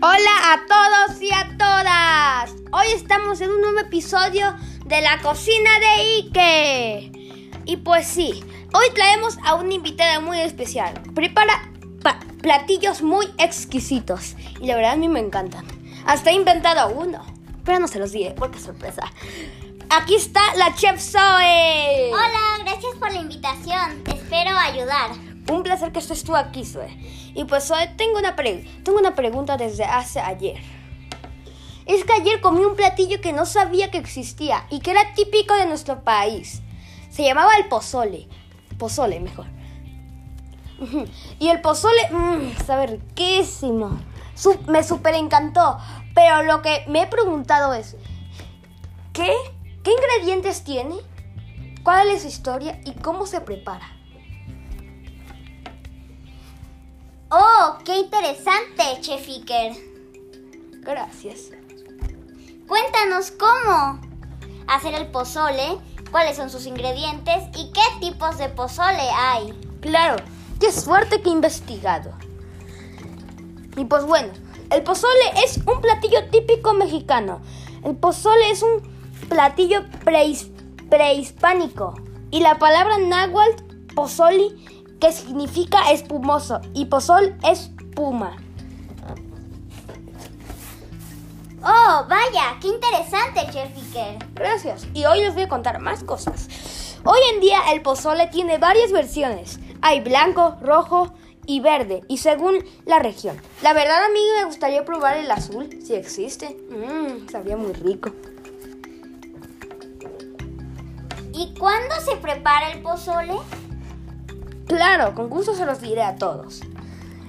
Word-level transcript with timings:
Hola 0.00 0.52
a 0.52 0.60
todos 0.68 1.20
y 1.20 1.28
a 1.32 1.56
todas. 1.58 2.54
Hoy 2.70 2.94
estamos 2.94 3.40
en 3.40 3.50
un 3.50 3.60
nuevo 3.60 3.80
episodio 3.80 4.54
de 4.84 5.00
la 5.00 5.18
cocina 5.18 5.70
de 5.80 5.86
Ike. 6.18 7.52
Y 7.64 7.78
pues 7.78 8.06
sí, 8.06 8.44
hoy 8.72 8.86
traemos 8.94 9.38
a 9.44 9.56
una 9.56 9.74
invitada 9.74 10.20
muy 10.20 10.40
especial. 10.40 10.94
Prepara 11.16 11.72
platillos 12.40 13.02
muy 13.02 13.26
exquisitos. 13.38 14.36
Y 14.60 14.68
la 14.68 14.76
verdad 14.76 14.92
a 14.92 14.96
mí 14.96 15.08
me 15.08 15.18
encantan. 15.18 15.66
Hasta 16.06 16.30
he 16.30 16.34
inventado 16.34 16.90
uno. 16.90 17.26
Pero 17.64 17.80
no 17.80 17.88
se 17.88 17.98
los 17.98 18.12
diré 18.12 18.30
porque 18.38 18.60
sorpresa. 18.60 19.02
Aquí 19.90 20.14
está 20.14 20.40
la 20.54 20.76
chef 20.76 21.00
Zoe. 21.00 22.12
Hola, 22.12 22.62
gracias 22.64 22.94
por 23.00 23.10
la 23.10 23.20
invitación. 23.20 24.04
espero 24.06 24.56
ayudar. 24.56 25.27
Un 25.48 25.62
placer 25.62 25.92
que 25.92 25.98
estés 25.98 26.24
tú 26.24 26.36
aquí, 26.36 26.64
Zoe. 26.64 26.88
Y 27.34 27.44
pues 27.44 27.70
hoy 27.70 27.84
tengo 27.96 28.18
una, 28.18 28.36
tengo 28.36 28.98
una 28.98 29.14
pregunta 29.14 29.56
desde 29.56 29.84
hace 29.84 30.20
ayer. 30.20 30.58
Es 31.86 32.04
que 32.04 32.12
ayer 32.12 32.40
comí 32.42 32.60
un 32.64 32.76
platillo 32.76 33.20
que 33.22 33.32
no 33.32 33.46
sabía 33.46 33.90
que 33.90 33.96
existía 33.96 34.66
y 34.68 34.80
que 34.80 34.90
era 34.90 35.14
típico 35.14 35.54
de 35.54 35.66
nuestro 35.66 36.04
país. 36.04 36.60
Se 37.10 37.24
llamaba 37.24 37.56
el 37.56 37.66
pozole. 37.68 38.28
Pozole, 38.78 39.20
mejor. 39.20 39.46
Y 41.40 41.48
el 41.48 41.60
pozole, 41.60 42.10
mmm, 42.10 42.52
sabe 42.66 42.86
riquísimo. 42.86 43.98
me 44.66 44.84
súper 44.84 45.14
encantó. 45.14 45.78
Pero 46.14 46.42
lo 46.42 46.62
que 46.62 46.84
me 46.88 47.02
he 47.02 47.06
preguntado 47.06 47.72
es, 47.72 47.96
¿qué? 49.12 49.32
¿Qué 49.82 49.92
ingredientes 49.92 50.64
tiene? 50.64 50.96
¿Cuál 51.82 52.10
es 52.10 52.22
su 52.22 52.28
historia 52.28 52.80
y 52.84 52.92
cómo 52.92 53.24
se 53.26 53.40
prepara? 53.40 53.97
¡Oh, 57.68 57.76
qué 57.84 57.98
interesante, 57.98 58.82
Chef 59.02 59.28
Iker! 59.28 59.72
Gracias. 60.80 61.50
Cuéntanos 62.66 63.30
cómo 63.32 64.00
hacer 64.66 64.94
el 64.94 65.08
pozole, 65.08 65.76
cuáles 66.10 66.38
son 66.38 66.48
sus 66.48 66.64
ingredientes 66.64 67.44
y 67.54 67.70
qué 67.72 67.82
tipos 68.00 68.38
de 68.38 68.48
pozole 68.48 69.10
hay. 69.14 69.52
Claro, 69.82 70.16
qué 70.58 70.72
suerte 70.72 71.20
que 71.20 71.28
he 71.28 71.32
investigado. 71.32 72.12
Y 73.76 73.84
pues 73.84 74.06
bueno, 74.06 74.32
el 74.70 74.82
pozole 74.82 75.32
es 75.44 75.58
un 75.58 75.82
platillo 75.82 76.24
típico 76.30 76.72
mexicano. 76.72 77.42
El 77.84 77.96
pozole 77.96 78.50
es 78.50 78.62
un 78.62 78.80
platillo 79.28 79.84
prehispánico. 80.88 81.94
Y 82.30 82.40
la 82.40 82.58
palabra 82.58 82.96
náhuatl, 82.96 83.62
pozoli, 83.94 84.77
que 85.00 85.12
significa 85.12 85.90
espumoso 85.90 86.60
y 86.74 86.86
pozol 86.86 87.36
es 87.48 87.70
puma. 87.94 88.36
Oh, 91.62 92.06
vaya, 92.08 92.56
qué 92.60 92.68
interesante, 92.68 93.40
Chef 93.50 93.76
Iker. 93.76 94.18
Gracias. 94.34 94.86
Y 94.94 95.04
hoy 95.04 95.20
les 95.20 95.34
voy 95.34 95.42
a 95.42 95.48
contar 95.48 95.80
más 95.80 96.04
cosas. 96.04 96.48
Hoy 97.04 97.18
en 97.34 97.40
día 97.40 97.58
el 97.72 97.82
pozole 97.82 98.28
tiene 98.28 98.58
varias 98.58 98.92
versiones. 98.92 99.58
Hay 99.82 100.00
blanco, 100.00 100.56
rojo 100.60 101.12
y 101.46 101.60
verde, 101.60 102.02
y 102.08 102.18
según 102.18 102.64
la 102.84 102.98
región. 102.98 103.40
La 103.62 103.72
verdad 103.72 104.04
a 104.04 104.08
mí 104.08 104.20
me 104.36 104.44
gustaría 104.44 104.84
probar 104.84 105.16
el 105.16 105.30
azul, 105.30 105.68
si 105.84 105.94
existe. 105.94 106.56
Mmm, 106.70 107.28
sabía 107.28 107.56
muy 107.56 107.72
rico. 107.72 108.10
¿Y 111.32 111.54
cuándo 111.54 111.94
se 112.04 112.16
prepara 112.16 112.72
el 112.72 112.82
pozole? 112.82 113.34
Claro, 114.68 115.14
con 115.14 115.28
gusto 115.28 115.54
se 115.54 115.66
los 115.66 115.80
diré 115.80 116.02
a 116.02 116.16
todos. 116.16 116.60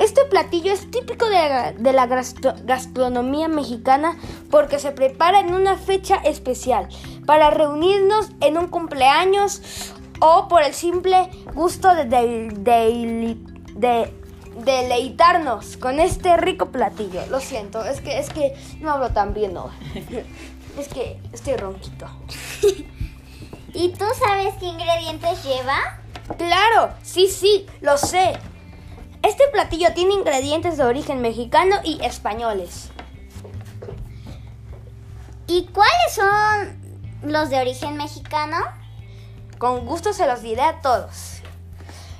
Este 0.00 0.24
platillo 0.24 0.72
es 0.72 0.90
típico 0.90 1.26
de, 1.28 1.92
la 1.92 2.06
gastronomía 2.06 3.48
mexicana 3.48 4.16
porque 4.50 4.78
se 4.78 4.92
prepara 4.92 5.40
en 5.40 5.52
una 5.54 5.76
fecha 5.76 6.16
especial, 6.16 6.88
para 7.26 7.50
reunirnos 7.50 8.30
en 8.40 8.56
un 8.56 8.68
cumpleaños 8.68 9.92
o 10.20 10.48
por 10.48 10.62
el 10.62 10.72
simple 10.72 11.28
gusto 11.54 11.94
de, 11.94 12.06
de, 13.76 14.12
deleitarnos 14.64 15.76
con 15.76 16.00
este 16.00 16.36
rico 16.38 16.72
platillo. 16.72 17.20
Lo 17.26 17.40
siento, 17.40 17.84
es 17.84 18.00
que, 18.00 18.18
es 18.18 18.30
que 18.30 18.56
no 18.80 18.92
hablo 18.92 19.10
tan 19.10 19.34
bien 19.34 19.56
hoy. 19.56 19.70
Es 20.78 20.86
que 20.86 21.20
estoy 21.32 21.56
ronquito. 21.56 22.06
¿Y 23.74 23.88
tú 23.90 24.04
sabes 24.24 24.54
qué 24.60 24.66
ingredientes 24.66 25.44
lleva? 25.44 25.99
Claro, 26.38 26.94
sí, 27.02 27.28
sí, 27.28 27.66
lo 27.80 27.98
sé. 27.98 28.38
Este 29.22 29.44
platillo 29.52 29.92
tiene 29.94 30.14
ingredientes 30.14 30.76
de 30.76 30.84
origen 30.84 31.20
mexicano 31.20 31.76
y 31.84 32.02
españoles. 32.02 32.90
¿Y 35.46 35.66
cuáles 35.66 36.14
son 36.14 37.30
los 37.30 37.50
de 37.50 37.58
origen 37.60 37.96
mexicano? 37.96 38.56
Con 39.58 39.84
gusto 39.84 40.12
se 40.12 40.26
los 40.26 40.42
diré 40.42 40.62
a 40.62 40.80
todos. 40.80 41.40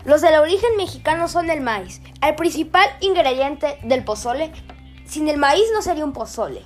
Los 0.04 0.20
de 0.20 0.38
origen 0.38 0.76
mexicano 0.76 1.28
son 1.28 1.48
el 1.48 1.60
maíz, 1.60 2.00
el 2.22 2.34
principal 2.34 2.88
ingrediente 3.00 3.78
del 3.82 4.04
pozole. 4.04 4.52
Sin 5.06 5.28
el 5.28 5.36
maíz 5.36 5.64
no 5.72 5.82
sería 5.82 6.04
un 6.04 6.12
pozole, 6.12 6.62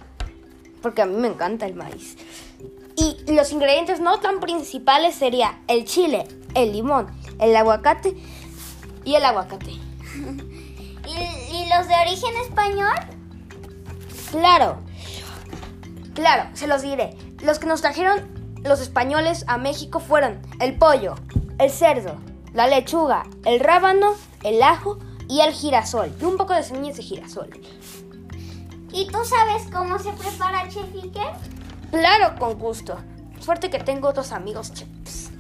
porque 0.83 1.03
a 1.03 1.07
mí 1.07 1.17
me 1.17 1.29
encanta 1.29 1.67
el 1.67 1.75
maíz. 1.75 2.17
Y 2.97 3.17
los 3.33 3.51
ingredientes 3.53 4.01
no 4.01 4.21
tan 4.21 4.41
principales 4.41 5.15
sería 5.15 5.61
el 5.67 5.85
chile, 5.85 6.27
el 6.55 6.73
limón, 6.73 7.09
el 7.41 7.55
aguacate 7.57 8.17
y 9.05 9.15
el 9.15 9.25
aguacate. 9.25 9.73
¿Y, 11.07 11.69
los 11.77 11.89
de 11.89 11.95
origen 11.95 12.37
español? 12.47 12.95
Claro, 14.31 14.79
claro, 16.15 16.51
se 16.55 16.67
los 16.67 16.83
diré. 16.83 17.17
Los 17.43 17.59
que 17.59 17.67
nos 17.67 17.81
trajeron 17.81 18.29
los 18.63 18.81
españoles 18.81 19.45
a 19.49 19.59
México 19.59 20.01
fueron 20.01 20.41
el 20.61 20.79
pollo, 20.79 21.15
el 21.59 21.71
cerdo, 21.71 22.17
la 22.53 22.67
lechuga, 22.67 23.25
el 23.45 23.61
rábano, 23.61 24.15
el 24.43 24.63
ajo 24.63 24.99
y 25.29 25.41
el 25.41 25.53
girasol. 25.53 26.13
Y 26.21 26.25
un 26.25 26.37
poco 26.37 26.55
de 26.55 26.63
semillas 26.63 26.97
de 26.97 27.03
girasol. 27.03 27.51
¿Y 28.93 29.07
tú 29.09 29.19
sabes 29.25 29.65
cómo 29.73 29.99
se 29.99 30.13
prepara 30.13 30.69
chef 30.69 30.87
Claro, 31.95 32.35
con 32.41 32.59
gusto. 32.59 32.99
Suerte 33.39 33.71
que 33.71 33.79
tengo 33.79 34.09
otros 34.09 34.33
amigos 34.33 34.73
chefs. 34.73 35.31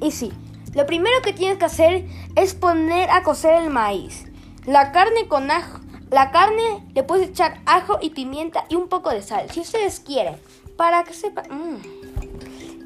Y 0.00 0.12
sí, 0.12 0.32
lo 0.74 0.86
primero 0.86 1.20
que 1.22 1.32
tienes 1.32 1.58
que 1.58 1.64
hacer 1.64 2.06
es 2.36 2.54
poner 2.54 3.10
a 3.10 3.24
cocer 3.24 3.60
el 3.60 3.68
maíz. 3.68 4.26
La 4.64 4.92
carne 4.92 5.26
con 5.26 5.50
ajo. 5.50 5.80
La 6.10 6.30
carne 6.30 6.86
le 6.94 7.02
puedes 7.02 7.30
echar 7.30 7.60
ajo 7.66 7.98
y 8.00 8.10
pimienta 8.10 8.64
y 8.68 8.76
un 8.76 8.88
poco 8.88 9.10
de 9.10 9.22
sal, 9.22 9.50
si 9.50 9.60
ustedes 9.60 9.98
quieren, 9.98 10.36
para 10.76 11.02
que 11.02 11.14
sepa. 11.14 11.42
Mm. 11.50 11.82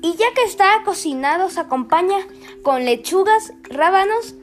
Y 0.03 0.17
ya 0.17 0.33
que 0.35 0.45
está 0.45 0.83
cocinado, 0.83 1.51
se 1.51 1.61
acompaña 1.61 2.17
con 2.65 2.87
lechugas, 2.87 3.53
rábanos, 3.65 4.37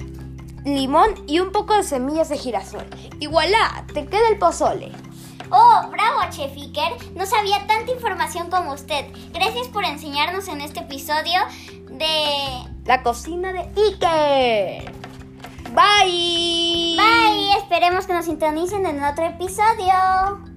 limón 0.64 1.16
y 1.26 1.40
un 1.40 1.52
poco 1.52 1.74
de 1.74 1.84
semillas 1.84 2.30
de 2.30 2.38
girasol. 2.38 2.86
Y 3.20 3.26
voilà, 3.26 3.84
te 3.94 4.06
queda 4.06 4.30
el 4.30 4.38
pozole. 4.38 4.92
Oh, 5.52 5.90
bravo, 5.90 6.20
Chef 6.30 6.56
Iker. 6.56 6.94
No 7.16 7.26
sabía 7.26 7.66
tanta 7.68 7.92
información 7.92 8.50
como 8.50 8.74
usted. 8.74 9.06
Gracias 9.34 9.68
por 9.68 9.84
enseñarnos 9.84 10.48
en 10.48 10.62
este 10.62 10.82
episodio 10.82 11.40
de 11.90 12.64
la 12.86 13.02
cocina 13.04 13.52
de 13.52 13.60
Iker. 13.82 14.92
Bye. 15.74 16.98
Bye. 16.98 17.58
Esperemos 17.58 18.06
que 18.08 18.14
nos 18.14 18.26
sintonicen 18.26 18.86
en 18.86 19.04
otro 19.04 19.26
episodio. 19.26 20.49